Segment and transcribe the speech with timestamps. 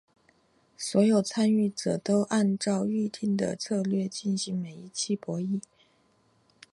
[0.75, 5.61] 所有参与者都按照预定的策略进行每一期博弈。